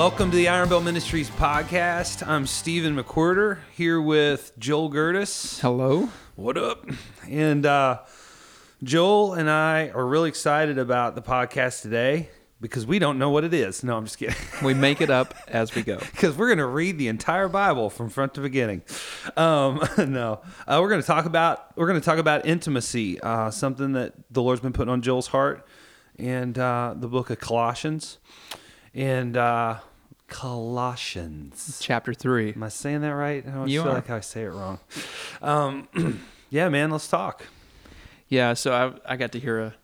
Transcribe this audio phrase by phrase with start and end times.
[0.00, 2.26] welcome to the Iron Bell Ministries podcast.
[2.26, 5.60] I'm Stephen McWhirter here with Joel Gerdis.
[5.60, 6.08] Hello.
[6.36, 6.86] What up?
[7.28, 8.00] And uh,
[8.82, 12.30] Joel and I are really excited about the podcast today
[12.62, 13.84] because we don't know what it is.
[13.84, 14.34] No, I'm just kidding.
[14.64, 15.98] We make it up as we go.
[16.12, 18.80] Because we're going to read the entire Bible from front to beginning.
[19.36, 23.50] Um, no, uh, we're going to talk about we're going to talk about intimacy, uh,
[23.50, 25.68] something that the Lord's been putting on Joel's heart,
[26.18, 28.16] and uh, the book of Colossians,
[28.94, 29.76] and uh,
[30.30, 31.78] Colossians.
[31.82, 32.54] Chapter 3.
[32.54, 33.44] Am I saying that right?
[33.46, 33.94] I always You feel are.
[33.94, 34.78] like I say it wrong.
[35.42, 35.88] Um,
[36.50, 37.46] yeah, man, let's talk.
[38.28, 38.72] Yeah, so
[39.06, 39.74] I, I got to hear a,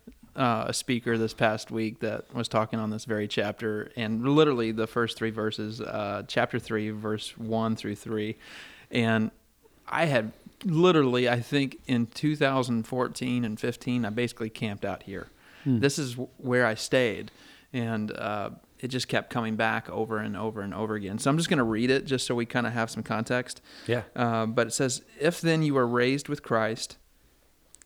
[0.41, 4.71] uh, a speaker this past week that was talking on this very chapter, and literally
[4.73, 8.37] the first three verses, uh, chapter 3, verse 1 through 3.
[8.93, 9.31] And
[9.89, 10.33] I had
[10.65, 15.27] literally, I think in 2014 and 15, I basically camped out here.
[15.69, 17.33] This is where I stayed.
[17.73, 21.19] And uh, it just kept coming back over and over and over again.
[21.19, 23.63] So I'm just going to read it just so we kind of have some context.
[23.87, 24.03] Yeah.
[24.15, 26.99] Uh, but it says, If then you are raised with Christ,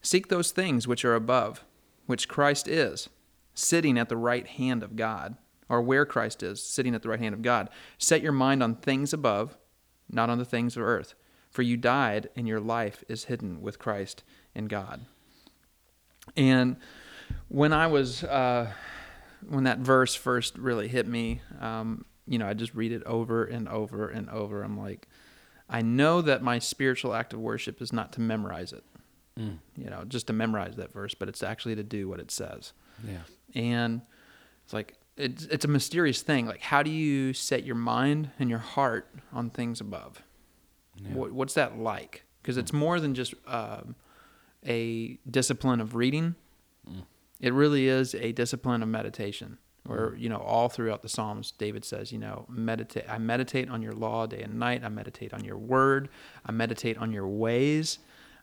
[0.03, 1.65] seek those things which are above,
[2.07, 3.09] which Christ is,
[3.55, 5.37] sitting at the right hand of God,
[5.69, 7.71] or where Christ is, sitting at the right hand of God.
[7.97, 9.57] Set your mind on things above,
[10.11, 11.15] not on the things of earth.
[11.51, 14.23] For you died, and your life is hidden with Christ
[14.55, 15.05] in God.
[16.37, 16.77] And
[17.49, 18.71] when I was, uh,
[19.49, 23.45] when that verse first really hit me, um, you know, I just read it over
[23.45, 24.63] and over and over.
[24.63, 25.09] I'm like,
[25.69, 28.85] I know that my spiritual act of worship is not to memorize it,
[29.77, 32.73] you know, just to memorize that verse, but it's actually to do what it says.
[33.07, 33.21] Yeah.
[33.55, 34.03] And
[34.65, 36.47] it's like, it's, it's a mysterious thing.
[36.47, 40.23] Like, how do you set your mind and your heart on things above?
[41.15, 42.25] What, what's that like?
[42.43, 43.95] Because it's more than just um,
[44.67, 46.35] a discipline of reading.
[47.41, 49.59] It really is a discipline of meditation.
[49.87, 53.05] Where you know, all throughout the Psalms, David says, you know, meditate.
[53.09, 54.85] I meditate on your law day and night.
[54.85, 56.11] I meditate on your word.
[56.45, 57.99] I meditate on your ways.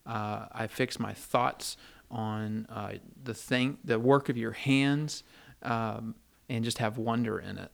[0.06, 1.78] Uh, I fix my thoughts
[2.10, 2.94] on uh,
[3.24, 5.24] the thing, the work of your hands,
[5.62, 6.16] um,
[6.50, 7.72] and just have wonder in it.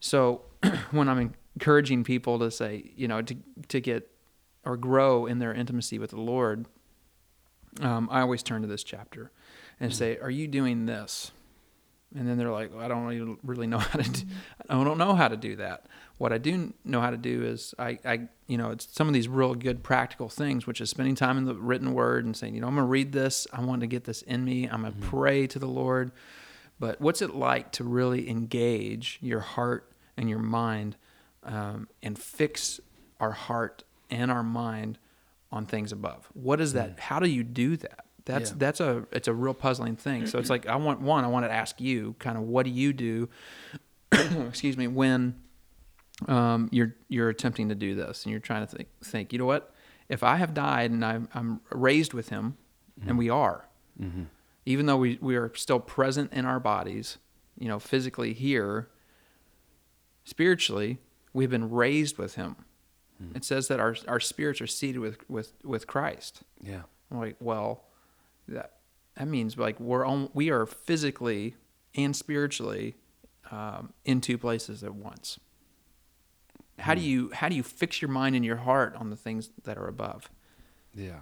[0.00, 0.42] So
[0.90, 3.36] when I'm encouraging people to say, you know, to
[3.68, 4.10] to get
[4.64, 6.66] or grow in their intimacy with the Lord,
[7.80, 9.30] um, I always turn to this chapter
[9.80, 11.30] and say, "Are you doing this?"
[12.14, 14.10] And then they're like, well, "I don't really- really know how to.
[14.10, 14.22] Do,
[14.68, 15.86] I don't know how to do that.
[16.16, 19.14] What I do know how to do is I, I, you know, it's some of
[19.14, 22.54] these real good practical things, which is spending time in the written word and saying,
[22.54, 23.46] you know, I'm going to read this.
[23.52, 24.66] I want to get this in me.
[24.66, 26.10] I'm going to pray to the Lord.
[26.80, 30.96] But what's it like to really engage your heart and your mind
[31.44, 32.80] um, and fix
[33.20, 34.98] our heart and our mind
[35.52, 36.28] on things above?
[36.34, 36.98] What is that?
[36.98, 38.06] How do you do that?
[38.28, 38.56] That's Yeah.
[38.58, 40.26] that's a it's a real puzzling thing.
[40.26, 41.24] So it's like I want one.
[41.24, 43.30] I want to ask you, kind of, what do you do?
[44.12, 45.40] excuse me, when
[46.28, 49.46] um, you're you're attempting to do this and you're trying to think, think, you know
[49.46, 49.74] what?
[50.10, 52.58] If I have died and I'm, I'm raised with Him,
[53.00, 53.18] and mm-hmm.
[53.18, 53.66] we are,
[54.00, 54.24] mm-hmm.
[54.66, 57.16] even though we, we are still present in our bodies,
[57.58, 58.88] you know, physically here,
[60.24, 60.98] spiritually,
[61.32, 62.56] we've been raised with Him.
[63.22, 63.36] Mm-hmm.
[63.36, 66.42] It says that our our spirits are seated with with with Christ.
[66.60, 66.82] Yeah.
[67.10, 67.87] I'm like, well,
[68.48, 68.72] that
[69.16, 71.56] that means like we're on, we are physically
[71.94, 72.94] and spiritually
[73.50, 75.40] um, in two places at once.
[76.78, 79.50] How do you how do you fix your mind and your heart on the things
[79.64, 80.30] that are above?
[80.94, 81.20] Yeah.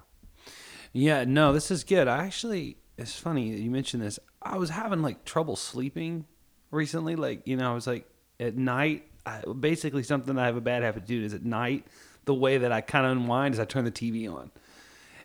[0.93, 2.07] Yeah, no, this is good.
[2.07, 4.19] I actually, it's funny that you mentioned this.
[4.41, 6.25] I was having like trouble sleeping
[6.71, 7.15] recently.
[7.15, 8.07] Like, you know, I was like
[8.39, 11.85] at night, I, basically something I have a bad habit to do is at night,
[12.25, 14.51] the way that I kind of unwind is I turn the TV on.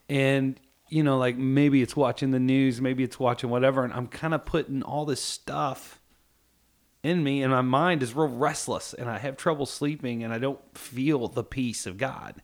[0.09, 0.59] And,
[0.93, 3.83] you know, like maybe it's watching the news, maybe it's watching whatever.
[3.83, 6.03] And I'm kind of putting all this stuff
[7.03, 10.39] in me and my mind is real restless and I have trouble sleeping and I
[10.39, 12.35] don't feel the peace of God.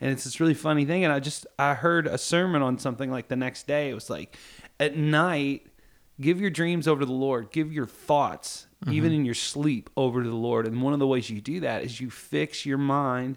[0.00, 3.10] And it's this really funny thing and I just I heard a sermon on something
[3.10, 4.38] like the next day it was like
[4.80, 5.66] at night
[6.18, 9.20] give your dreams over to the Lord, give your thoughts even mm-hmm.
[9.20, 10.66] in your sleep over to the Lord.
[10.66, 13.36] And one of the ways you do that is you fix your mind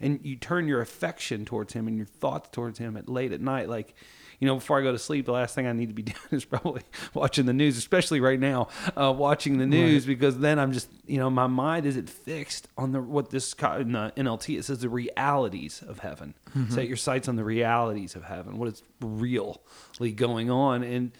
[0.00, 3.40] and you turn your affection towards him and your thoughts towards him at late at
[3.40, 3.68] night.
[3.68, 3.94] Like
[4.40, 6.16] you know before i go to sleep the last thing i need to be doing
[6.30, 6.82] is probably
[7.14, 11.18] watching the news especially right now uh, watching the news because then i'm just you
[11.18, 14.88] know my mind isn't fixed on the what this in the nlt it says the
[14.88, 16.34] realities of heaven.
[16.68, 20.82] Set your sights on the realities of heaven what is really going on.
[20.82, 21.12] And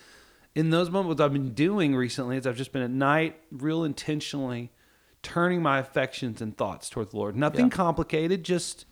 [0.54, 3.84] in those moments what i've been doing recently is i've just been at night real
[3.84, 4.70] intentionally
[5.22, 7.36] turning my affections and thoughts toward the Lord.
[7.36, 7.70] Nothing Yeah.
[7.76, 8.86] complicated, just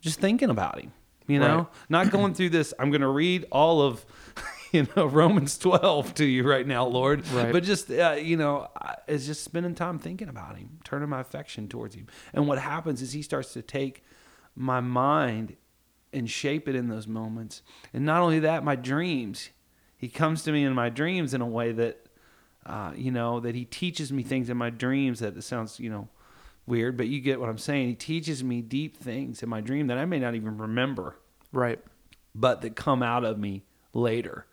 [0.00, 0.92] just thinking about him.
[1.26, 1.66] You know, Right.
[1.88, 2.74] not going through this.
[2.78, 4.04] I'm going to read all of,
[4.72, 7.26] you know Romans 12 to you right now, Lord.
[7.28, 7.50] Right.
[7.52, 8.68] But just uh, you know,
[9.08, 12.06] it's just spending time thinking about Him, turning my affection towards Him.
[12.34, 14.02] And what happens is He starts to take
[14.54, 15.56] my mind
[16.12, 17.62] and shape it in those moments.
[17.92, 19.50] And not only that, my dreams.
[19.96, 22.03] He comes to me in my dreams in a way that,
[22.66, 25.90] uh, you know, that He teaches me things in my dreams that it sounds, you
[25.90, 26.08] know,
[26.66, 27.88] weird, but you get what I'm saying.
[27.88, 31.16] He teaches me deep things in my dream that I may not even remember
[31.52, 31.78] Right.
[32.34, 34.46] but that come out of me later.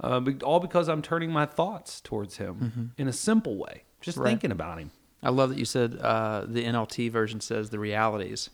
[0.00, 4.28] Uh, all because I'm turning my thoughts towards him in a simple way, just Right.
[4.30, 4.90] thinking about him.
[5.22, 8.50] I love that you said uh, the NLT version says the realities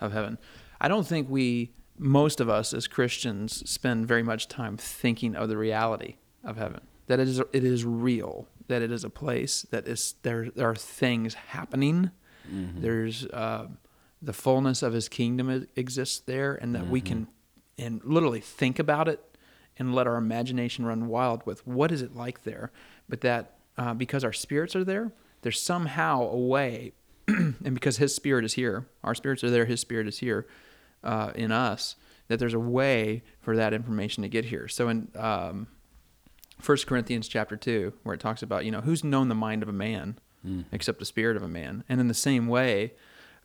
[0.00, 0.38] of heaven.
[0.80, 5.48] I don't think we, most of us as Christians, spend very much time thinking of
[5.48, 6.80] the reality of heaven.
[7.08, 8.46] That it is, it is real.
[8.68, 9.62] That it is a place.
[9.70, 10.50] That is there.
[10.54, 12.10] There are things happening.
[12.80, 13.66] There's uh,
[14.22, 17.28] the fullness of His kingdom exists there, and that we can,
[17.76, 19.20] and literally think about it,
[19.78, 22.70] and let our imagination run wild with what is it like there.
[23.08, 25.12] But that uh, because our spirits are there,
[25.42, 26.92] there's somehow a way,
[27.28, 29.66] and because His Spirit is here, our spirits are there.
[29.66, 30.46] His Spirit is here
[31.04, 31.96] uh, in us.
[32.28, 34.68] That there's a way for that information to get here.
[34.68, 35.68] So in um,
[36.64, 39.68] 1 Corinthians chapter 2, where it talks about, you know, who's known the mind of
[39.68, 40.62] a man hmm.
[40.72, 41.84] except the spirit of a man.
[41.88, 42.94] And in the same way,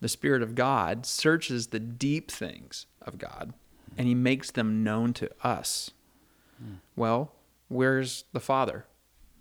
[0.01, 3.53] the spirit of God searches the deep things of God
[3.97, 5.91] and he makes them known to us.
[6.57, 6.75] Hmm.
[6.95, 7.33] Well,
[7.67, 8.85] where's the Father?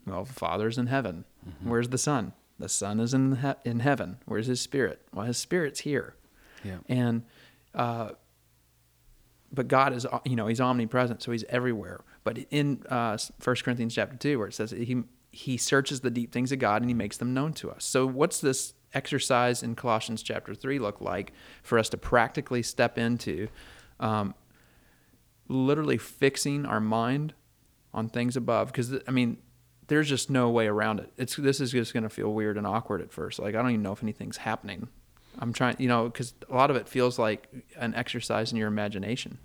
[0.06, 1.24] Well, the Father's in heaven.
[1.48, 1.70] Mm-hmm.
[1.70, 2.32] Where's the Son?
[2.58, 4.19] The Son is in he- in heaven.
[4.26, 5.00] Where's his spirit?
[5.12, 6.14] Well, his spirit's here.
[6.64, 6.78] Yeah.
[6.88, 7.22] And
[7.74, 8.10] uh,
[9.52, 12.00] but God is you know he's omnipresent, so he's everywhere.
[12.25, 16.32] But in uh, 1 Corinthians chapter two, where it says he he searches the deep
[16.32, 17.84] things of God and he makes them known to us.
[17.84, 21.32] So what's this exercise in Colossians chapter three look like
[21.62, 23.49] for us to practically step into?
[23.99, 24.34] Um,
[25.49, 27.34] literally fixing our mind
[27.93, 29.37] on things above because i mean
[29.88, 32.66] there's just no way around it it's this is just going to feel weird and
[32.66, 34.88] awkward at first like i don't even know if anything's happening
[35.38, 38.69] i'm trying you know because a lot of it feels like an exercise in your
[38.69, 39.38] imagination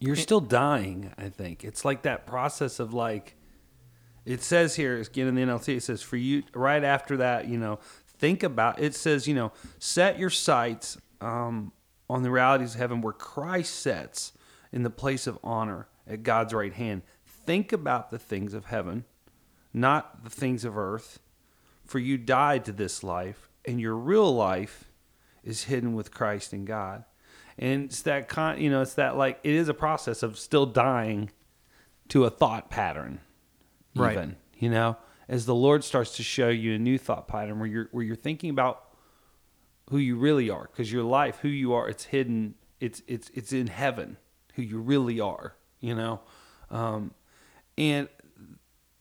[0.00, 1.64] You're still dying, I think.
[1.64, 3.36] It's like that process of like,
[4.26, 7.56] it says here, again in the NLT, it says for you, right after that, you
[7.58, 7.78] know,
[8.18, 11.72] think about, it says, you know, set your sights um,
[12.10, 14.32] on the realities of heaven where Christ sets
[14.72, 17.02] in the place of honor at God's right hand.
[17.24, 19.04] Think about the things of heaven,
[19.72, 21.20] not the things of earth.
[21.84, 24.90] For you died to this life, and your real life
[25.44, 27.04] is hidden with Christ in God.
[27.58, 30.66] And it's that con, you know, it's that like it is a process of still
[30.66, 31.30] dying
[32.08, 33.20] to a thought pattern,
[33.94, 34.30] Right.
[34.58, 34.96] you know,
[35.28, 38.16] as the Lord starts to show you a new thought pattern where you're where you're
[38.16, 38.82] thinking about
[39.90, 43.52] who you really are, because your life, who you are, it's hidden, it's it's it's
[43.52, 44.16] in heaven,
[44.54, 46.20] who you really are, you know,
[46.70, 47.12] um,
[47.78, 48.08] and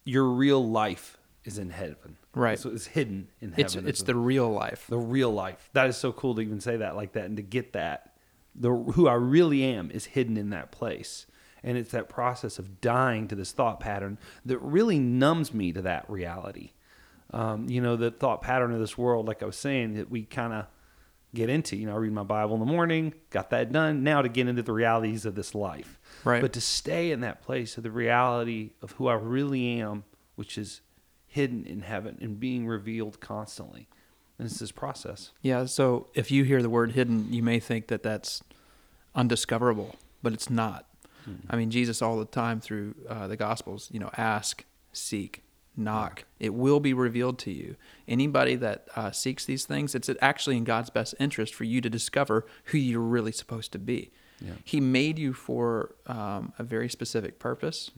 [0.06, 2.58] your real life is in heaven, Right.
[2.58, 3.64] So it's hidden in heaven.
[3.64, 5.70] it's it's the real life the real life.
[5.74, 8.16] That is so cool to even say that like that and to get that.
[8.56, 11.26] The who I really am is hidden in that place.
[11.64, 15.82] And it's that process of dying to this thought pattern that really numbs me to
[15.84, 16.72] that reality.
[17.32, 20.24] Um, you know, the thought pattern of this world, like I was saying, that we
[20.24, 20.66] kind of
[21.34, 21.76] get into.
[21.76, 24.04] You know, I read my Bible in the morning, got that done.
[24.04, 26.00] Now to get into the realities of this life.
[26.24, 26.42] Right.
[26.42, 30.04] But to stay in that place of the reality of who I really am,
[30.36, 30.82] which is
[31.34, 33.88] hidden in heaven and being revealed constantly.
[34.38, 35.32] And it's this process.
[35.42, 38.44] yeah so if you hear the word hidden you may think that that's
[39.16, 40.86] undiscoverable but it's not.
[41.50, 45.42] I mean jesus all the time through uh, the gospels you know ask seek
[45.76, 46.26] knock.
[46.40, 47.76] It will be revealed to you.
[48.08, 51.90] Anybody that uh, seeks these things it's actually in god's best interest for you to
[51.90, 54.12] discover who you're really supposed to be.
[54.42, 54.52] Yeah.
[54.64, 57.92] he made you for um, a very specific purpose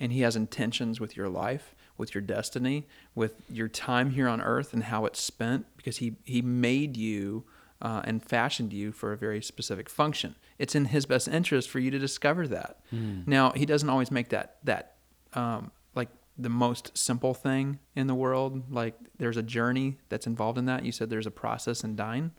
[0.00, 4.40] and he has intentions with your life with your destiny with your time here on
[4.40, 7.44] earth and how it's spent because he he made you
[7.80, 10.34] uh, and fashioned you for a very specific function.
[10.58, 12.78] It's in his best interest for you to discover that.
[12.90, 14.94] Now he doesn't always make that that
[15.34, 16.08] um, like
[16.38, 18.70] the most simple thing in the world.
[18.72, 20.84] Like there's a journey that's involved in that.
[20.84, 22.32] You said there's a process in dying.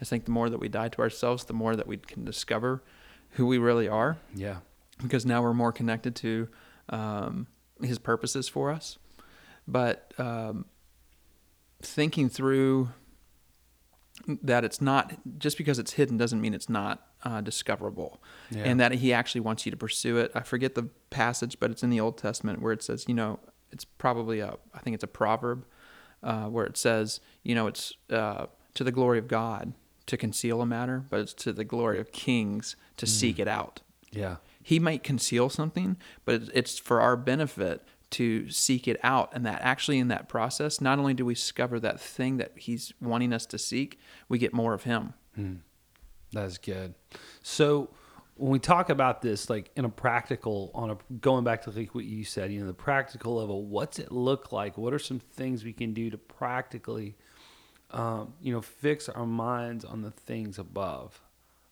[0.00, 2.82] I think the more that we die to ourselves the more that we can discover
[3.30, 4.16] who we really are.
[4.34, 4.58] Yeah.
[5.02, 6.48] because now we're more connected to
[6.90, 7.48] um,
[7.82, 8.98] his purposes for us.
[9.68, 10.66] But um,
[11.82, 12.90] thinking through
[14.42, 18.64] that it's not just because it's hidden doesn't mean it's not uh, discoverable, Yeah.
[18.64, 20.30] and that he actually wants you to pursue it.
[20.34, 23.40] I forget the passage, but it's in the Old Testament where it says, you know,
[23.72, 25.64] it's probably a, I think it's a proverb
[26.22, 29.72] uh, where it says, you know, it's uh, to the glory of God
[30.06, 33.80] to conceal a matter, but it's to the glory of kings to seek it out
[34.12, 34.36] Yeah.
[34.66, 39.30] He might conceal something, but it's for our benefit to seek it out.
[39.32, 42.92] And that actually, in that process, not only do we discover that thing that he's
[43.00, 45.14] wanting us to seek, we get more of him.
[45.36, 45.54] Hmm.
[46.32, 46.94] That's good.
[47.42, 47.90] So,
[48.34, 51.94] when we talk about this, like in a practical, on a going back to like
[51.94, 54.76] what you said, you know, the practical level, what's it look like?
[54.76, 57.14] What are some things we can do to practically,
[57.92, 61.22] um, you know, fix our minds on the things above?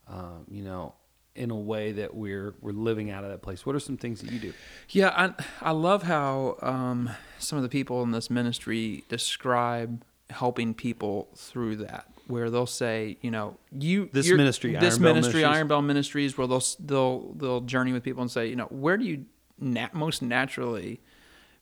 [0.06, 0.94] Um, you know,
[1.34, 3.66] in a way that we're we're living out of that place.
[3.66, 4.52] What are some things that you do?
[4.90, 10.74] Yeah, I I love how um, some of the people in this ministry describe helping
[10.74, 15.52] people through that where they'll say, you know, you this ministry, this Iron ministry, Bell
[15.52, 18.96] Iron Bell Ministries, where they'll they'll they'll journey with people and say, you know, where
[18.96, 19.26] do you
[19.58, 21.00] nat- most naturally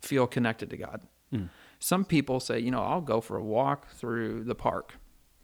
[0.00, 1.00] feel connected to God?
[1.32, 1.48] Mm.
[1.78, 4.94] Some people say, you know, I'll go for a walk through the park.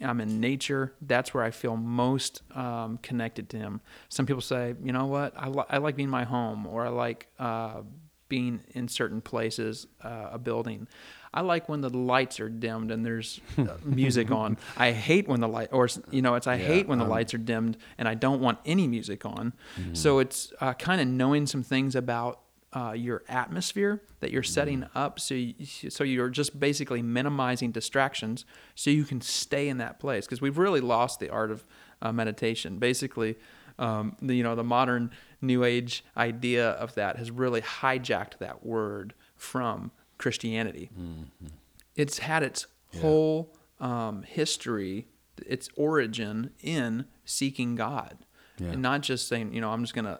[0.00, 0.92] I'm in nature.
[1.00, 3.80] That's where I feel most um, connected to Him.
[4.08, 6.86] Some people say, you know what, I, li- I like being in my home, or
[6.86, 7.82] I like uh,
[8.28, 10.86] being in certain places, uh, a building.
[11.32, 14.56] I like when the lights are dimmed and there's uh, music on.
[14.76, 17.10] I hate when the light, or you know, it's I yeah, hate when the um,
[17.10, 19.52] lights are dimmed and I don't want any music on.
[19.78, 19.94] Mm-hmm.
[19.94, 22.40] So it's uh, kind of knowing some things about
[22.72, 24.98] uh, your atmosphere that you're setting mm-hmm.
[24.98, 25.54] up, so you,
[25.88, 28.44] so you're just basically minimizing distractions,
[28.74, 30.26] so you can stay in that place.
[30.26, 31.66] Because we've really lost the art of
[32.02, 32.78] uh, meditation.
[32.78, 33.36] Basically,
[33.78, 35.10] um, the, you know, the modern
[35.40, 40.90] New Age idea of that has really hijacked that word from Christianity.
[40.98, 41.46] Mm-hmm.
[41.96, 43.00] It's had its yeah.
[43.00, 45.06] whole um, history,
[45.46, 48.18] its origin in seeking God.
[48.58, 48.70] Yeah.
[48.70, 50.18] And not just saying, you know, I'm just going to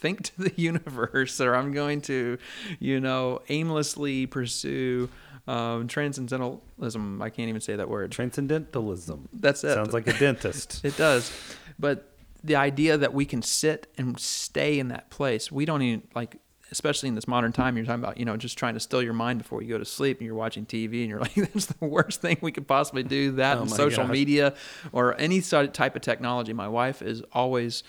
[0.00, 2.38] think to the universe or I'm going to,
[2.78, 5.08] you know, aimlessly pursue
[5.46, 7.22] um, transcendentalism.
[7.22, 8.12] I can't even say that word.
[8.12, 9.28] Transcendentalism.
[9.32, 9.74] That's it.
[9.74, 10.80] Sounds like a dentist.
[10.84, 11.32] it does.
[11.78, 16.02] But the idea that we can sit and stay in that place, we don't even
[16.14, 16.38] like
[16.72, 19.12] especially in this modern time, you're talking about, you know, just trying to still your
[19.12, 21.84] mind before you go to sleep and you're watching TV and you're like, that's the
[21.84, 23.32] worst thing we could possibly do.
[23.32, 24.12] That oh social gosh.
[24.12, 24.54] media
[24.92, 26.52] or any type of technology.
[26.52, 27.82] My wife is always,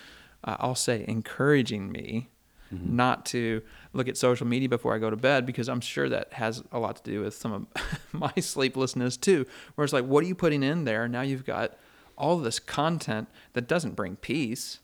[0.44, 2.30] uh, I'll say, encouraging me
[2.74, 2.96] mm-hmm.
[2.96, 3.62] not to
[3.94, 6.80] look at social media before I go to bed because I'm sure that has a
[6.80, 7.68] lot to do with some of
[8.12, 9.46] my sleeplessness too.
[9.76, 11.08] Where it's like, what are you putting in there?
[11.08, 11.78] Now you've got
[12.18, 14.80] all this content that doesn't bring peace.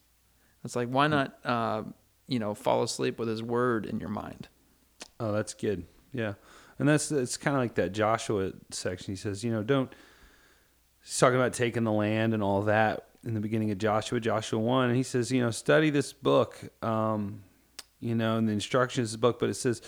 [0.63, 1.37] It's like, why not?
[1.45, 1.83] Uh,
[2.27, 4.49] you know, fall asleep with his word in your mind.
[5.19, 5.85] Oh, that's good.
[6.11, 6.33] Yeah.
[6.79, 9.13] And that's it's kind of like that Joshua section.
[9.13, 9.91] He says, you know, don't
[11.03, 14.57] he's talking about taking the land and all that in the beginning of Joshua, Joshua
[14.57, 14.87] 1.
[14.87, 17.43] And he says, you know, study this book, um,
[17.99, 19.81] you know, and the instructions of the book, but it says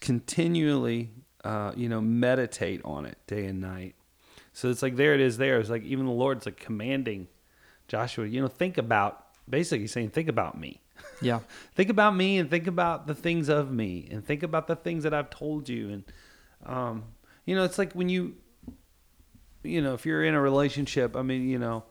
[0.00, 1.10] continually,
[1.44, 3.94] uh, you know, meditate on it day and night.
[4.52, 5.60] So it's like there it is there.
[5.60, 7.28] It's like even the Lord's like commanding
[7.86, 10.80] Joshua, you know, think about basically saying, think about me.
[11.22, 11.40] Yeah.
[11.76, 15.04] think about me and think about the things of me and think about the things
[15.04, 15.90] that I've told you.
[15.90, 16.04] And,
[16.66, 17.04] um,
[17.46, 18.34] you know, it's like when you,
[19.62, 21.84] you know, if you're in a relationship, I mean, you know,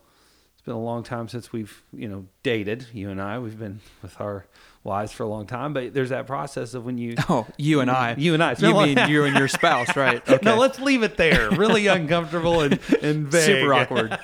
[0.70, 3.40] been a long time since we've, you know, dated, you and I.
[3.40, 4.46] We've been with our
[4.84, 7.16] wives for a long time, but there's that process of when you.
[7.28, 8.14] Oh, you and I.
[8.18, 8.56] You and I.
[8.58, 10.22] You mean you and your spouse, right?
[10.30, 10.40] Okay.
[10.44, 11.50] No, let's leave it there.
[11.50, 13.46] Really uncomfortable and, and vague.
[13.46, 14.20] Super awkward.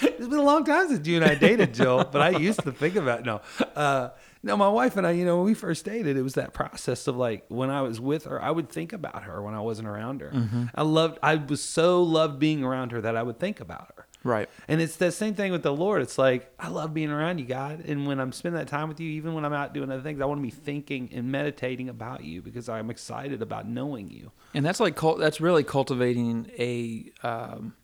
[0.00, 2.70] it's been a long time since you and I dated, Jill, but I used to
[2.70, 3.40] think about, no.
[3.74, 4.10] Uh,
[4.44, 7.08] no, my wife and I, you know, when we first dated, it was that process
[7.08, 9.88] of like when I was with her, I would think about her when I wasn't
[9.88, 10.30] around her.
[10.30, 10.64] Mm-hmm.
[10.74, 14.06] I loved, I was so loved being around her that I would think about her.
[14.24, 14.48] Right.
[14.68, 16.02] And it's the same thing with the Lord.
[16.02, 17.84] It's like, I love being around you, God.
[17.84, 20.20] And when I'm spending that time with you, even when I'm out doing other things,
[20.20, 24.30] I want to be thinking and meditating about you because I'm excited about knowing you.
[24.54, 27.74] And that's like, that's really cultivating a, um,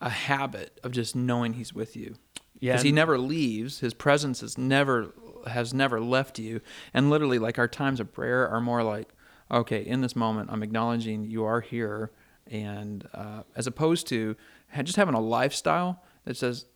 [0.00, 2.16] a habit of just knowing He's with you.
[2.60, 2.72] Yeah.
[2.72, 3.80] Because He never leaves.
[3.80, 5.14] His presence is never
[5.46, 6.60] has never left you.
[6.92, 9.08] And literally, like our times of prayer are more like,
[9.50, 12.10] okay, in this moment, I'm acknowledging you are here,
[12.50, 14.36] and uh, as opposed to
[14.82, 16.66] just having a lifestyle that says,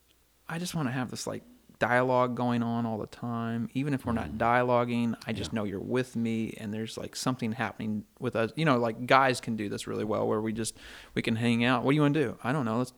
[0.48, 1.42] I just want to have this like
[1.78, 3.68] dialogue going on all the time.
[3.74, 4.38] Even if we're not mm.
[4.38, 5.56] dialoguing, I just yeah.
[5.56, 8.52] know you're with me and there's like something happening with us.
[8.54, 10.76] You know, like guys can do this really well where we just
[11.14, 11.84] we can hang out.
[11.84, 12.38] What do you want to do?
[12.44, 12.78] I don't know.
[12.78, 12.92] Let's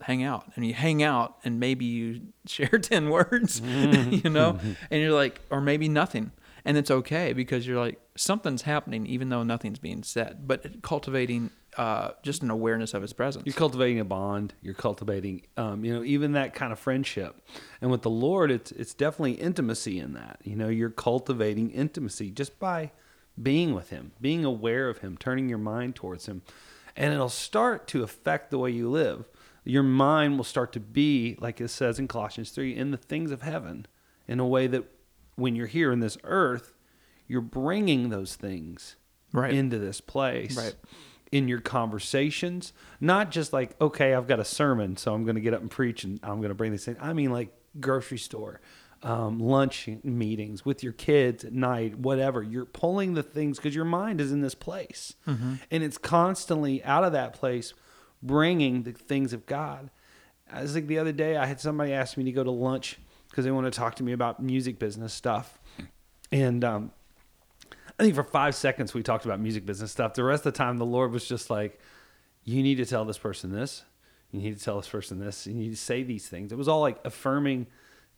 [0.00, 4.58] hang out and you hang out and maybe you share 10 words you know
[4.90, 6.30] and you're like or maybe nothing
[6.64, 11.50] and it's okay because you're like something's happening even though nothing's being said but cultivating
[11.76, 13.44] uh, just an awareness of his presence.
[13.46, 14.54] You're cultivating a bond.
[14.62, 17.40] You're cultivating um, you know even that kind of friendship.
[17.80, 20.38] And with the lord it's it's definitely intimacy in that.
[20.44, 22.92] You know you're cultivating intimacy just by
[23.40, 26.42] being with him being aware of him turning your mind towards him.
[26.96, 29.28] And it'll start to affect the way you live.
[29.64, 33.32] Your mind will start to be, like it says in Colossians 3, in the things
[33.32, 33.86] of heaven
[34.28, 34.84] in a way that
[35.36, 36.72] when you're here in this earth,
[37.26, 38.96] you're bringing those things
[39.32, 39.52] Right.
[39.52, 40.56] into this place.
[40.56, 40.74] Right.
[41.32, 45.40] In your conversations, not just like, okay, I've got a sermon, so I'm going to
[45.40, 46.96] get up and preach and I'm going to bring this in.
[47.00, 47.48] I mean, like
[47.80, 48.60] grocery store,
[49.02, 52.40] um, lunch meetings with your kids at night, whatever.
[52.42, 55.14] You're pulling the things because your mind is in this place.
[55.26, 55.54] Mm-hmm.
[55.72, 57.74] And it's constantly out of that place,
[58.22, 59.90] bringing the things of God.
[60.52, 63.00] I was like the other day, I had somebody ask me to go to lunch
[63.34, 65.58] because they want to talk to me about music business stuff.
[66.30, 66.92] And um,
[67.98, 70.14] I think for five seconds we talked about music business stuff.
[70.14, 71.80] The rest of the time, the Lord was just like,
[72.44, 73.82] "You need to tell this person this.
[74.30, 75.48] You need to tell this person this.
[75.48, 77.66] You need to say these things." It was all like affirming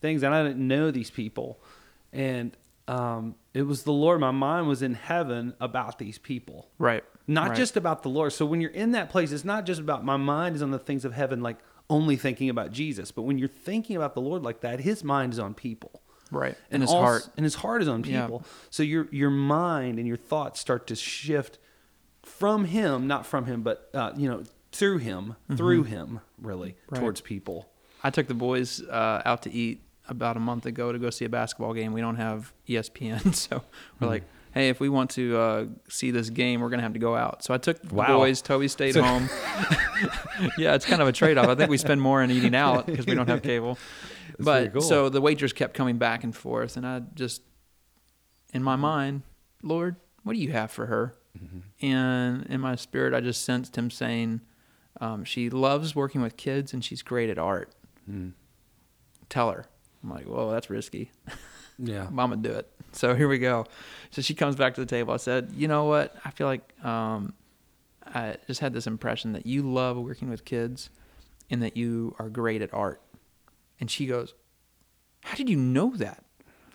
[0.03, 1.63] things, and I didn't know these people,
[2.13, 2.55] and
[2.87, 4.21] um, it was the Lord.
[4.21, 7.03] My mind was in heaven about these people, Right.
[7.27, 7.57] not Right.
[7.57, 8.35] just about the Lord.
[8.35, 10.79] So when you're in that place, it's not just about my mind is on the
[10.79, 11.57] things of heaven, like
[11.89, 13.11] only thinking about Jesus.
[13.13, 16.03] But when you're thinking about the Lord like that, His mind is on people
[16.33, 16.57] right.
[16.71, 17.29] And his also- heart.
[17.37, 18.23] and his heart is on Yeah.
[18.23, 18.45] people.
[18.71, 21.59] So your your mind and your thoughts start to shift
[22.23, 26.95] from him, not from him, but uh, you know through him, through him, really Mm-hmm.
[26.95, 27.01] Right.
[27.01, 27.69] towards people.
[28.03, 31.25] I took the boys uh, out to eat about a month ago to go see
[31.25, 31.93] a basketball game.
[31.93, 33.63] We don't have ESPN, so
[34.01, 34.25] we're like,
[34.57, 37.45] hey, if we want to uh, see this game, we're gonna have to go out.
[37.45, 38.17] So I took the Wow.
[38.19, 38.41] boys.
[38.41, 39.29] Toby stayed home.
[40.59, 41.47] yeah, it's kind of a trade off.
[41.49, 43.79] I think we spend more on eating out because we don't have cable.
[44.39, 44.81] very but cool.
[44.83, 47.43] so the waitress kept coming back and forth, and I just,
[48.55, 49.23] in my mind,
[49.63, 51.15] Lord, what do you have for her?
[51.39, 51.87] Mm-hmm.
[51.87, 54.41] And in my spirit, I just sensed him saying,
[55.03, 57.71] um, she loves working with kids and she's great at art.
[58.11, 58.33] Mm.
[59.29, 59.67] Tell her.
[60.03, 61.11] I'm like, whoa, that's risky.
[61.79, 62.71] Yeah, I'm do it.
[62.93, 63.67] So here we go.
[64.11, 65.13] So she comes back to the table.
[65.13, 66.17] I said, you know what?
[66.25, 67.35] I feel like um,
[68.07, 70.89] I just had this impression that you love working with kids
[71.51, 73.03] and that you are great at art.
[73.79, 74.35] And she goes,
[75.23, 76.23] how did you know that?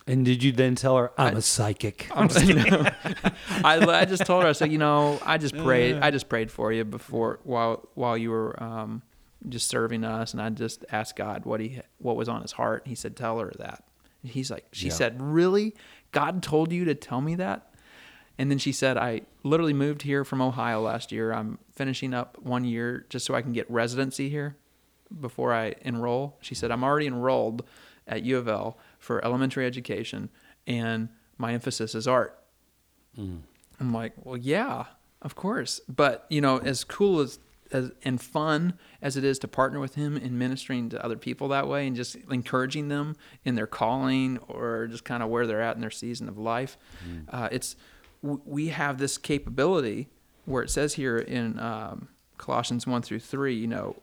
[0.06, 2.08] and did you then tell her I'm I- a psychic?
[2.14, 2.28] I'm
[3.64, 5.96] I, I just told her I said, you know, I just prayed.
[5.96, 9.02] I just prayed for you before while while you were um,
[9.48, 12.82] just serving us, and I just asked God what he what was on his heart.
[12.86, 13.84] He said, tell her that.
[14.24, 14.92] He's like, she Yeah.
[14.94, 15.74] said, really?
[16.12, 17.68] God told you to tell me that?
[18.38, 21.32] And then she said, I literally moved here from Ohio last year.
[21.32, 24.56] I'm finishing up one year just so I can get residency here
[25.20, 26.38] before I enroll.
[26.40, 27.64] She said, I'm already enrolled
[28.06, 30.30] at U of L for elementary education,
[30.66, 31.08] and
[31.38, 32.38] my emphasis is art.
[33.18, 33.40] Mm.
[33.78, 34.84] I'm like, well, yeah,
[35.20, 35.80] of course.
[35.88, 37.38] But you know, as cool as,
[37.72, 41.48] as and fun as it is to partner with him in ministering to other people
[41.48, 45.62] that way, and just encouraging them in their calling or just kind of where they're
[45.62, 46.76] at in their season of life,
[47.30, 47.76] uh, it's
[48.22, 50.08] w- we have this capability
[50.44, 52.08] where it says here in um,
[52.38, 53.96] Colossians one through three, you know,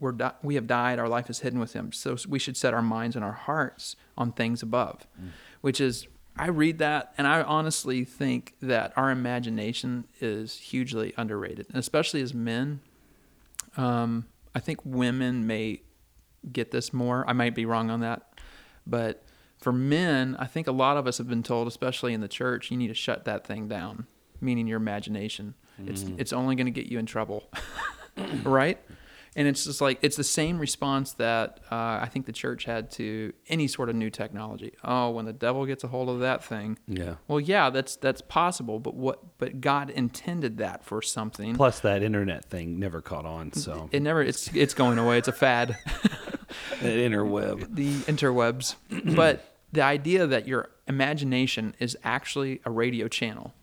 [0.00, 1.92] we're di- we have died, our life is hidden with him.
[1.92, 5.06] So we should set our minds and our hearts on things above,
[5.60, 6.06] which is,
[6.38, 12.20] I read that and I honestly think that our imagination is hugely underrated, and especially
[12.22, 12.80] as men.
[13.76, 15.82] Um, I think women may
[16.52, 17.24] get this more.
[17.28, 18.38] I might be wrong on that.
[18.86, 19.22] But
[19.58, 22.70] for men, I think a lot of us have been told, especially in the church,
[22.70, 24.06] you need to shut that thing down,
[24.40, 25.54] meaning your imagination.
[25.86, 27.50] It's it's only going to get you in trouble.
[28.44, 28.78] right?
[29.38, 32.90] And it's just like it's the same response that uh, I think the church had
[32.92, 34.72] to any sort of new technology.
[34.82, 37.14] Oh, when the devil gets a hold of that thing, yeah.
[37.28, 38.80] well, yeah, that's that's possible.
[38.80, 39.38] But what?
[39.38, 41.54] But God intended that for something.
[41.54, 43.52] Plus, that internet thing never caught on.
[43.52, 44.22] So It never.
[44.22, 45.18] It's it's going away.
[45.18, 45.78] It's a fad.
[46.80, 47.76] that interweb.
[47.76, 48.74] the interwebs.
[49.14, 53.54] but the idea that your imagination is actually a radio channel.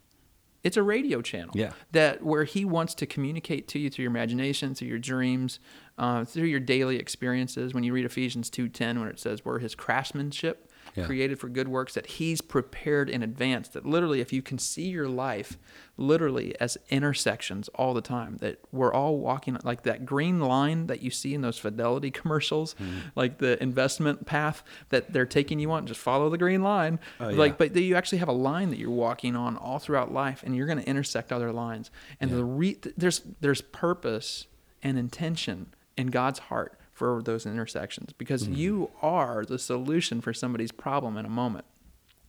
[0.65, 1.53] It's a radio channel.
[1.53, 1.71] Yeah.
[1.91, 5.59] That where he wants to communicate to you through your imagination, through your dreams,
[5.97, 7.73] uh, through your daily experiences.
[7.73, 11.05] When you read Ephesians two ten, when it says we're his craftsmanship, Yeah.
[11.05, 13.67] created for good works that he's prepared in advance.
[13.69, 15.57] That literally, if you can see your life
[15.97, 21.01] literally as intersections all the time, that we're all walking like that green line that
[21.01, 22.99] you see in those fidelity commercials, Mm-hmm.
[23.15, 25.85] like the investment path that they're taking you on.
[25.85, 26.99] Just follow the green line.
[27.19, 30.43] Oh, Like, but you actually have a line that you're walking on all throughout life,
[30.43, 31.91] and you're going to intersect other lines.
[32.19, 34.47] And the re- there's there's purpose
[34.83, 38.55] and intention in God's heart for those intersections because Mm-hmm.
[38.55, 41.65] you are the solution for somebody's problem in a moment.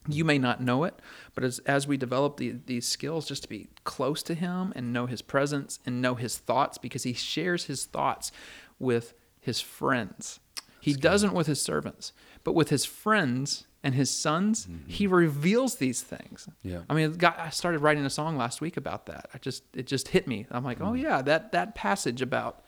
[0.09, 0.95] You may not know it,
[1.35, 4.93] but as, as we develop the, these skills just to be close to Him and
[4.93, 8.31] know His presence and know His thoughts, because He shares His thoughts
[8.79, 10.39] with His friends.
[10.81, 12.13] He doesn't with His servants,
[12.45, 16.49] but with His friends and His sons, He reveals these things.
[16.63, 16.83] Yeah.
[16.89, 19.29] I mean, I started writing a song last week about that.
[19.35, 20.47] I just it just hit me.
[20.53, 22.63] I'm like, oh yeah, that that passage about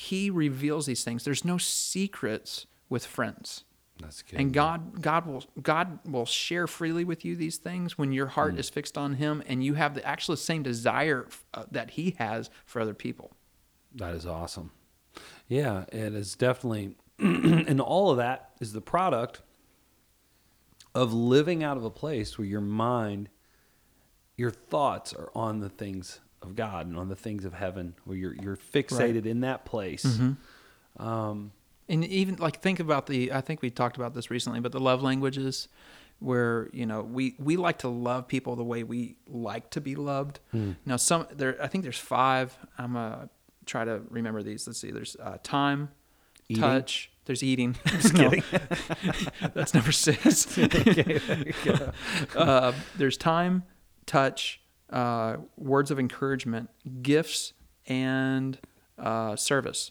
[0.00, 1.24] He reveals these things.
[1.24, 3.64] There's no secrets with friends.
[4.00, 4.40] That's good.
[4.40, 8.58] And God, God will, God will share freely with you these things when your heart
[8.58, 12.48] is fixed on Him, and you have the actual same desire uh, that He has
[12.64, 13.32] for other people.
[13.94, 14.70] That is awesome.
[15.48, 19.42] Yeah, it is definitely, and all of that is the product
[20.94, 23.28] of living out of a place where your mind,
[24.34, 28.16] your thoughts are on the things of God and on the things of heaven, where
[28.16, 30.04] you're you're fixated in that place.
[30.96, 31.52] Um,
[31.88, 34.80] And even like think about the I think we talked about this recently, but the
[34.80, 35.68] love languages
[36.18, 39.94] where, you know, we we like to love people the way we like to be
[39.96, 40.40] loved.
[40.86, 42.56] Now some there I think there's five.
[42.78, 43.26] I'm uh
[43.66, 44.66] try to remember these.
[44.66, 44.90] Let's see.
[44.90, 45.90] There's uh, time,
[46.48, 46.62] Eating?
[46.62, 47.76] touch, there's eating.
[49.54, 50.58] That's number 6.
[52.36, 53.62] uh, there's time,
[54.06, 54.59] touch,
[54.90, 56.70] uh, words of encouragement,
[57.02, 57.52] gifts,
[57.86, 58.58] and
[58.98, 59.90] uh, service.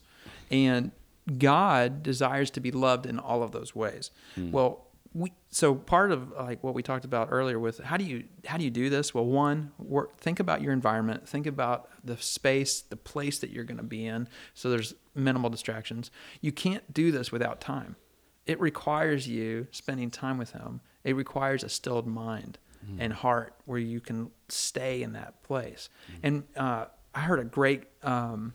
[0.51, 0.91] And
[1.37, 4.11] God desires to be loved in all of those ways.
[4.51, 8.25] Well, we so part of like what we talked about earlier with how do you
[8.45, 9.13] how do you do this?
[9.13, 13.63] Well, one, work, think about your environment, think about the space, the place that you're
[13.63, 14.27] going to be in.
[14.53, 16.11] So there's minimal distractions.
[16.41, 17.95] You can't do this without time.
[18.45, 20.81] It requires you spending time with Him.
[21.03, 22.59] It requires a stilled mind
[22.99, 25.89] and heart where you can stay in that place.
[26.23, 28.53] And uh, I heard a great um,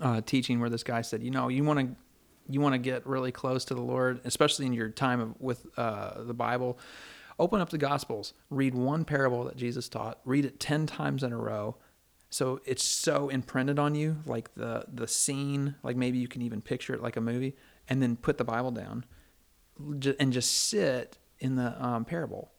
[0.00, 1.96] uh, teaching where this guy said, you know, you want to
[2.48, 5.66] you want to get really close to the Lord, especially in your time of, with
[5.76, 6.78] uh, the Bible.
[7.38, 11.32] Open up the Gospels, read one parable that Jesus taught, read it ten times in
[11.32, 11.76] a row,
[12.28, 16.60] so it's so imprinted on you, like the the scene, like maybe you can even
[16.60, 17.56] picture it like a movie,
[17.88, 19.04] and then put the Bible down,
[20.18, 22.52] and just sit in the um, parable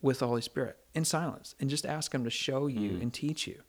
[0.00, 3.46] with the Holy Spirit in silence, and just ask Him to show you and teach
[3.46, 3.62] you,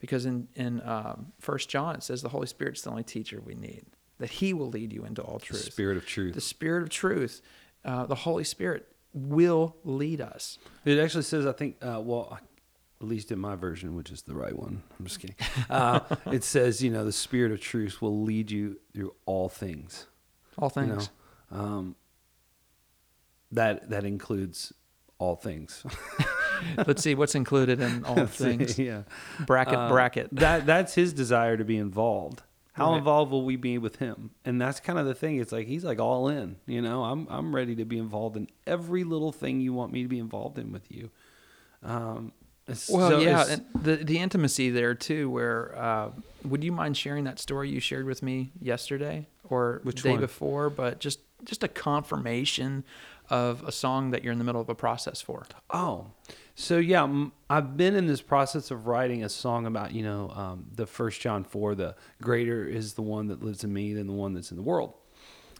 [0.00, 3.54] because in in um, First John it says the Holy Spirit's the only teacher we
[3.54, 3.84] need,
[4.18, 5.58] that He will lead you into all truth.
[5.60, 5.72] the truth.
[5.74, 6.34] spirit of truth.
[6.34, 7.40] The Spirit of truth,
[7.84, 10.58] uh, the Holy Spirit will lead us.
[10.84, 12.38] It actually says, I think, uh, well,
[13.00, 14.82] at least in my version, which is the right one.
[14.98, 15.36] I'm just kidding.
[15.70, 16.00] Uh,
[16.32, 20.06] it says, you know, the spirit of truth will lead you through all things.
[20.58, 21.10] All You things.
[21.50, 21.96] know, um,
[23.52, 24.72] that that includes
[25.18, 25.84] all things.
[26.86, 28.78] Let's see what's included in all things.
[28.78, 29.02] yeah.
[29.46, 30.28] Bracket, Uh, bracket.
[30.32, 32.42] That that's his desire to be involved.
[32.72, 32.98] How Right.
[32.98, 34.30] involved will we be with him?
[34.44, 35.36] And that's kind of the thing.
[35.38, 36.56] It's like he's like all in.
[36.66, 40.02] You know, I'm I'm ready to be involved in every little thing you want me
[40.02, 41.10] to be involved in with you.
[41.82, 42.32] Um,
[42.90, 45.30] Well, so yeah, and the the intimacy there too.
[45.30, 46.10] Where uh,
[46.44, 50.20] would you mind sharing that story you shared with me yesterday or Which day one?
[50.20, 50.68] before?
[50.68, 52.84] But just just a confirmation
[53.30, 55.46] of a song that you're in the middle of a process for.
[55.70, 56.06] Oh,
[56.54, 57.06] so yeah,
[57.50, 61.20] I've been in this process of writing a song about you know um, the First
[61.20, 64.50] John four, the greater is the one that lives in me than the one that's
[64.50, 64.94] in the world,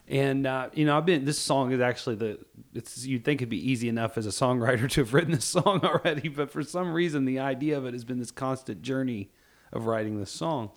[0.08, 2.38] and uh, you know I've been this song is actually the
[2.74, 5.80] it's you'd think it'd be easy enough as a songwriter to have written this song
[5.84, 9.30] already, but for some reason the idea of it has been this constant journey
[9.72, 10.70] of writing this song.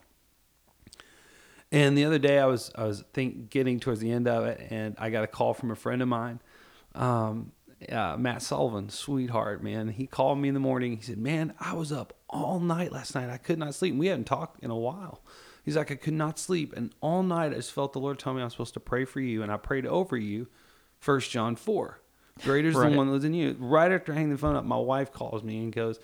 [1.71, 4.67] And the other day I was I was think getting towards the end of it,
[4.69, 6.41] and I got a call from a friend of mine,
[6.99, 7.51] um,
[7.91, 9.87] uh, Matt Sullivan, sweetheart, man.
[9.89, 10.97] He called me in the morning.
[10.97, 13.29] He said, "Man, I was up all night last night.
[13.29, 13.95] I could not sleep.
[13.95, 15.21] We hadn't talked in a while."
[15.63, 18.33] He's like, "I could not sleep, and all night I just felt the Lord tell
[18.33, 20.47] me I'm supposed to pray for you, and I prayed over you."
[20.99, 22.01] First John four,
[22.43, 22.91] greater is Right.
[22.91, 23.55] the one that lives in you.
[23.57, 25.99] Right after I hang the phone up, my wife calls me and goes,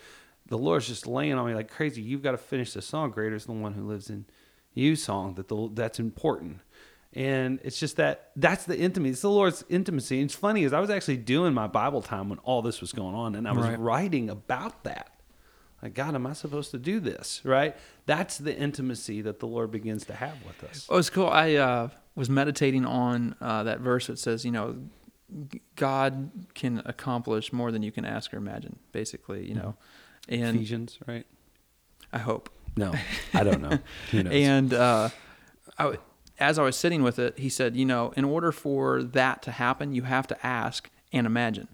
[0.47, 2.01] "The Lord's just laying on me like crazy.
[2.01, 3.11] You've got to finish the song.
[3.11, 4.25] Greater is the one who lives in
[4.73, 6.59] you song that the, that's important."
[7.15, 9.11] And it's just that that's the intimacy.
[9.13, 10.17] It's the Lord's intimacy.
[10.19, 12.91] And it's funny is I was actually doing my Bible time when all this was
[12.91, 13.79] going on, and I was Right.
[13.79, 15.11] writing about that.
[15.81, 17.41] Like, God, am I supposed to do this?
[17.45, 17.75] Right?
[18.05, 20.87] That's the intimacy that the Lord begins to have with us.
[20.89, 21.27] Oh, it's cool.
[21.29, 24.75] I uh, was meditating on uh, that verse that says, you know,
[25.75, 28.77] God can accomplish more than you can ask or imagine.
[28.91, 29.75] Basically, you know,
[30.29, 31.25] and Ephesians, right?
[32.11, 32.49] I hope.
[32.77, 32.93] No,
[33.33, 33.79] I don't know.
[34.11, 34.33] Who knows?
[34.33, 35.09] And uh,
[35.79, 35.97] I
[36.39, 39.51] as I was sitting with it, he said, you know, in order for that to
[39.51, 41.67] happen, you have to ask and imagine.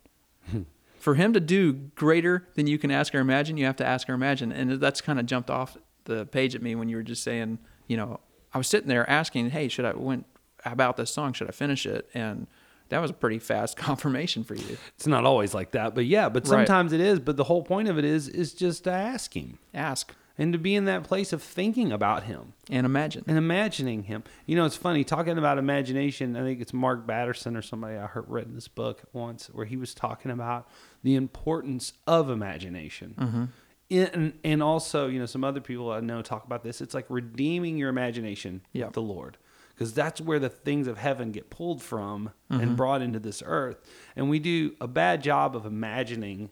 [0.50, 0.62] Hmm.
[1.00, 4.10] for him to do greater than you can ask or imagine, you have to ask
[4.10, 4.52] or imagine.
[4.52, 7.60] And that's kind of jumped off the page at me when you were just saying,
[7.88, 8.20] you know,
[8.54, 10.26] I was sitting there asking, hey, should I went
[10.66, 11.34] about this song?
[11.34, 12.10] Should I finish it?
[12.14, 12.48] And
[12.90, 14.78] that was a pretty fast confirmation for you.
[14.96, 16.68] it's not always like that, but yeah, but Right.
[16.68, 17.20] sometimes it is.
[17.20, 20.60] But the whole point of it is is just to ask Him Ask and to
[20.60, 22.54] be in that place of thinking about Him.
[22.70, 23.24] and imagine.
[23.28, 24.24] and imagining him.
[24.46, 26.36] You know, it's funny talking about imagination.
[26.36, 29.66] I think it's Mark Batterson or somebody I heard read in this book once where
[29.66, 30.68] he was talking about
[31.04, 33.16] the importance of imagination.
[33.20, 33.44] Mm-hmm.
[33.90, 36.80] In, and also, you know, some other people I know talk about this.
[36.80, 38.86] It's like redeeming your imagination Yeah.
[38.86, 39.38] with the Lord.
[39.76, 42.62] because that's where the things of heaven get pulled from Mm-hmm.
[42.62, 43.78] and brought into this earth.
[44.16, 46.52] And we do a bad job of imagining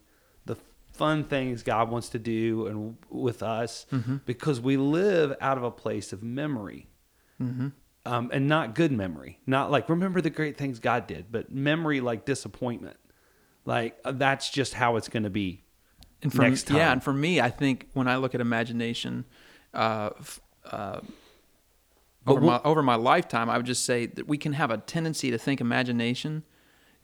[1.00, 4.18] fun things God wants to do and with us Mm-hmm.
[4.26, 6.88] because we live out of a place of memory.
[7.42, 7.70] Mm-hmm.
[8.06, 12.00] Um, and not good memory, not like remember the great things God did, but memory
[12.02, 12.98] like disappointment.
[13.66, 15.64] Like uh, that's just how it's going to be
[16.24, 16.78] and for next time.
[16.78, 19.26] yeah, and for me, I think when I look at imagination,
[19.74, 20.10] uh,
[20.66, 21.02] uh,
[22.26, 25.30] over my over my lifetime, I would just say that we can have a tendency
[25.32, 26.44] to think imagination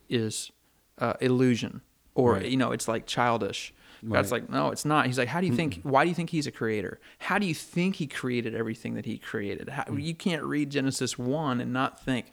[0.10, 0.52] is
[0.98, 1.82] uh, illusion,
[2.16, 2.46] or Right.
[2.50, 3.74] you know, it's like childish.
[4.10, 4.42] God's Right.
[4.42, 5.06] like, no, it's not.
[5.08, 5.80] He's like, how do you think?
[5.84, 7.00] Why do you think he's a creator?
[7.20, 9.70] How do you think he created everything that he created?
[9.70, 10.04] How, Mm.
[10.04, 12.32] You can't read Genesis one and not think.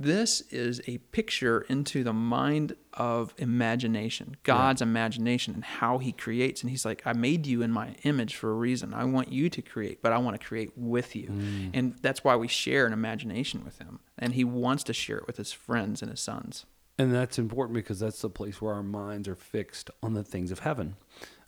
[0.00, 6.62] This is a picture into the mind of imagination, God's imagination, and how He creates.
[6.62, 8.94] And He's like, I made you in my image for a reason.
[8.94, 11.32] I want you to create, but I want to create with you.
[11.74, 13.98] And that's why we share an imagination with Him.
[14.16, 16.64] And He wants to share it with His friends and His sons.
[16.98, 20.50] And that's important because that's the place where our minds are fixed on the things
[20.50, 20.96] of heaven,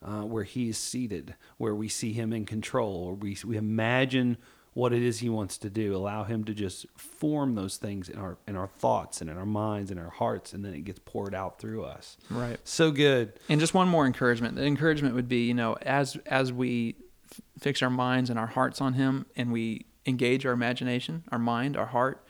[0.03, 4.37] uh, where He is seated, where we see Him in control, or we, we imagine
[4.75, 5.97] what it is He wants to do.
[5.97, 9.45] Allow Him to just form those things in our in our thoughts and in our
[9.47, 12.17] minds and our hearts, and then it gets poured out through us.
[12.31, 12.59] Right.
[12.63, 13.33] So good.
[13.49, 14.55] And just one more encouragement.
[14.55, 16.95] The encouragement would be, you know, as as we
[17.33, 21.39] f- fix our minds and our hearts on Him, and we engage our imagination, our
[21.41, 22.25] mind, our heart,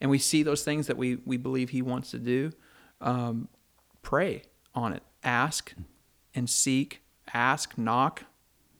[0.00, 2.52] and we see those things that we we believe He wants to do,
[3.00, 3.48] um,
[4.02, 4.42] pray
[4.74, 5.74] on it, ask
[6.34, 8.24] and seek, ask, knock.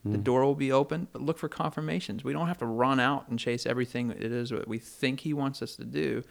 [0.06, 2.24] The door will be open, but look for confirmations.
[2.24, 5.32] We don't have to run out and chase everything it is that we think He
[5.32, 6.22] wants us to do.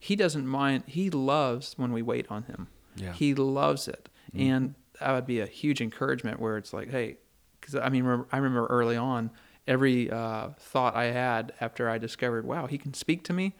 [0.00, 0.82] He doesn't mind.
[0.86, 2.66] He loves when we wait on Him.
[2.96, 3.12] Yeah.
[3.12, 6.40] He loves it, and that would be a huge encouragement.
[6.40, 7.18] Where it's like, hey,
[7.60, 9.30] because I mean, I remember early on,
[9.64, 13.54] every uh, thought I had after I discovered, wow, He can speak to me.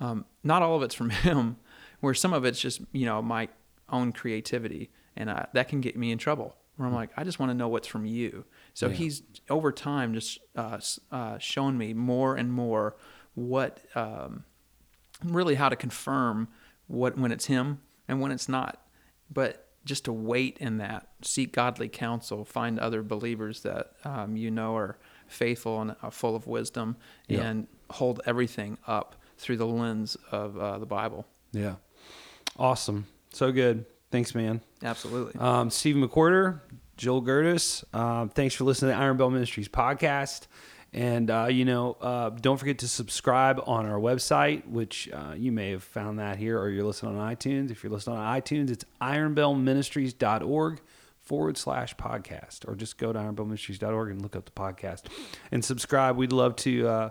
[0.00, 1.56] Um, not all of it's from Him,
[2.00, 3.48] where some of it's just you know my
[3.90, 6.54] own creativity, and uh, that can get me in trouble.
[6.76, 8.44] Where I'm like, I just want to know what's from you.
[8.74, 8.94] So Yeah.
[8.94, 10.78] He's over time just uh,
[11.10, 12.94] uh, shown me more and more
[13.34, 14.44] what um,
[15.24, 16.46] really how to confirm
[16.86, 18.80] what when it's him and when it's not
[19.30, 24.50] but just to wait in that seek godly counsel find other believers that um, you
[24.50, 26.96] know are faithful and are full of wisdom
[27.28, 27.42] Yeah.
[27.42, 31.76] and hold everything up through the lens of uh, the bible Yeah.
[32.58, 33.06] Awesome.
[33.32, 33.84] So good.
[34.10, 34.60] Thanks, man.
[34.82, 36.60] absolutely Um, Stephen McWhirter,
[36.96, 40.46] Joel Gerdis, um, thanks for listening to the Iron Bell Ministries podcast.
[40.94, 45.52] And, uh, you know, uh, don't forget to subscribe on our website, which uh, you
[45.52, 47.70] may have found that here, or you're listening on iTunes.
[47.70, 50.80] If you're listening on iTunes, it's ironbellministries.org
[51.20, 55.02] forward slash podcast, or just go to ironbellministries.org and look up the podcast
[55.52, 56.16] and subscribe.
[56.16, 57.10] We'd love to uh,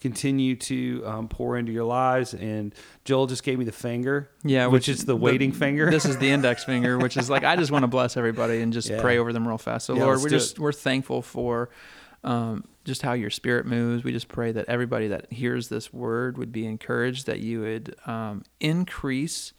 [0.00, 2.34] continue to um, pour into your lives.
[2.34, 5.90] And Joel just gave me the finger, yeah which, is the waiting finger.
[5.90, 8.72] this is the index finger which is like i just want to bless everybody and
[8.72, 9.00] just Yeah.
[9.00, 11.70] pray over them real fast so Yeah, lord we're just we're thankful for
[12.24, 16.36] um, just how your spirit moves we just pray that everybody that hears this word
[16.38, 19.52] would be encouraged that you would um, increase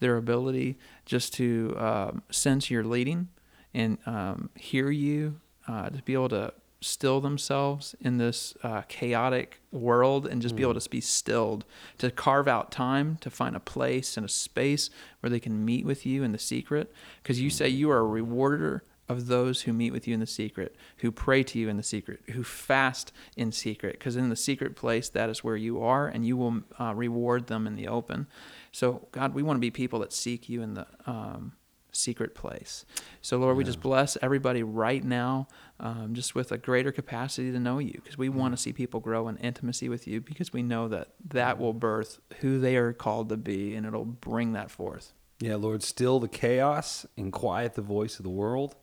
[0.00, 0.76] their ability
[1.06, 3.28] just to um, sense your leading
[3.72, 6.52] and um, hear you uh, to be able to
[6.84, 11.64] still themselves in this uh, chaotic world and just be able to be stilled
[11.98, 15.84] to carve out time to find a place and a space where they can meet
[15.84, 16.92] with you in the secret.
[17.22, 20.26] Because you say you are a rewarder of those who meet with you in the
[20.26, 23.98] secret who pray to you in the secret who fast in secret.
[23.98, 27.46] Because in the secret place that is where you are and you will uh, reward
[27.48, 28.26] them in the open.
[28.72, 31.52] So god we want to be people that seek you in the um,
[31.94, 32.84] secret place.
[33.22, 35.48] So, Lord, we just bless everybody right now,
[35.80, 39.00] um, just with a greater capacity to know you, because we want to see people
[39.00, 42.92] grow in intimacy with you, because we know that that will birth who they are
[42.92, 45.12] called to be, and it'll bring that forth.
[45.40, 48.76] Yeah, Lord, still the chaos and quiet the voice of the world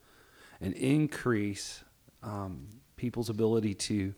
[0.60, 1.84] and increase
[2.22, 4.14] um, people's ability to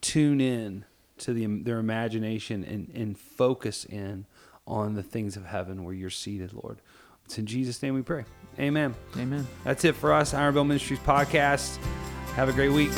[0.00, 0.84] tune in
[1.18, 4.26] to the, their imagination and, and focus in
[4.66, 6.80] on the things of heaven where you're seated, Lord.
[7.24, 8.24] It's in Jesus' name we pray.
[8.58, 8.94] Amen.
[9.16, 9.46] Amen.
[9.64, 11.76] That's it for us, Iron Bell Ministries podcast.
[12.34, 12.90] Have a great week.